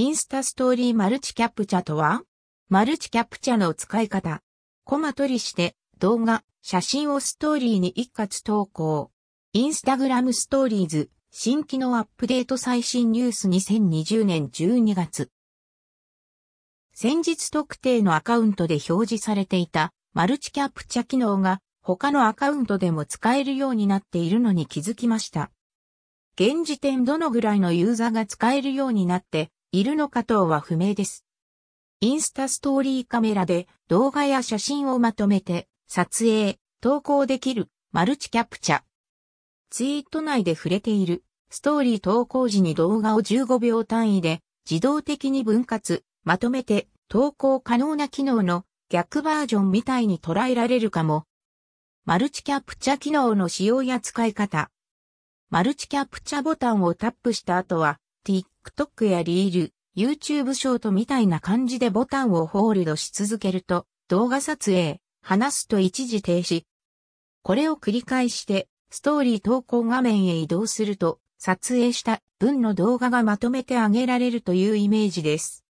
[0.00, 2.22] インスタストーリーマルチキャプチャとは
[2.70, 4.40] マルチキャプチャの使い方。
[4.84, 9.10] コマ取りして動画、写真をストーリーに一括投稿。
[9.52, 15.30] インスタグラムストーリーズ新機能アップデート最新ニュース2020年12月。
[16.94, 25.50] 先日特定のアカウントで表示されていたマルチキャプチャ機能が他のアカウントでも使えるようになっているのに気づきました。
[26.36, 31.24] 現時点どのぐらいのユーザーが使えるようになっているのか等は不明です。
[32.00, 38.82] インスタストーリーカメラで動画や写真をまとめて撮影、投稿できるマルチキャプチャ。
[39.70, 51.26] ツイート内で触れているストーリー投稿時に動画を15秒単位で自動的に分割、まとめて投稿可能な機能の逆バージョンみたいに捉えられるかも。
[52.04, 54.72] マルチキャプチャ機能の使用や使い方。
[55.48, 66.64] マルチキャプチャボタンをタップした後は TikTok やリール、YouTube ショートみたいな感じでボタンをホールドし続けると動画撮影、話すと一時停止。
[67.42, 75.64] これを繰り返してストーリー投稿画面へ移動すると、撮影した分の動画がまとめてあげられるというイメージです。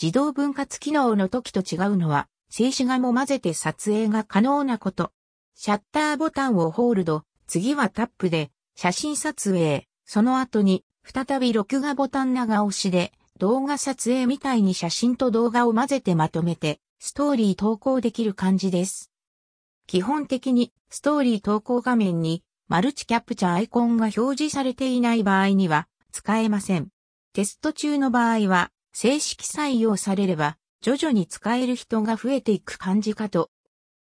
[0.00, 5.12] 自動分割機能の時と違うのは、静止画も混ぜて撮影が可能なこと。
[5.54, 19.12] シャッターボタンをホールド、次はタップで写真撮影、その後に再び録画ボタン長押しで動画撮影みたいに写真と動画を混ぜてまとめてストーリー投稿できる感じです。
[19.86, 26.88] 基本的にストーリー投稿画面にマルチキャプチャーアイコンが表示されていない場合には使えません。
[27.32, 33.50] テスト中の場合は正式採用されれば徐々に使える人が増えていく感じかと。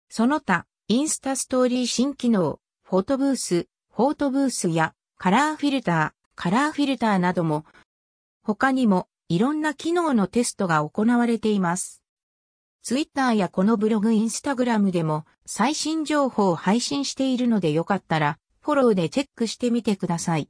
[0.08, 7.66] その他、インスタストーリー新機能、フォトブース、フォートブースやカラーフィルター、カラーフィルターなども、
[8.42, 12.02] 他にもいろんな機能のテストが行われています。
[12.82, 20.48] ツイッターやこのブログインスタグラムでも最新情報を配信しているのでよかったらフォローでチェックしてみてください。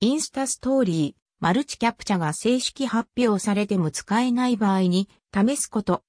[0.00, 6.02] インスタストーリー、マルチキャプチャが正式発表されても使えない場合に試すこと。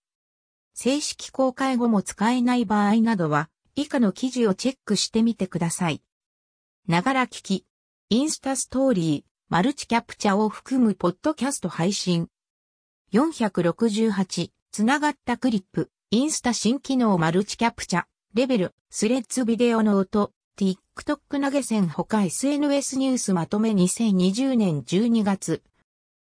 [0.74, 6.02] 正式公開後も使えない場合などは以下の記事をチェックしてみてください。
[6.90, 7.66] ながら聞き、
[8.12, 12.28] インスタストーリー、マルチキャプチャを含むポッドキャスト配信。
[13.14, 23.70] 468つながったクリップ、インスタ新機能マルチキャプチャ、レベル、スレッズビデオの音、TikTok 投げ銭他 SNS ニュースまとめ。
[23.74, 25.62] 2020年12月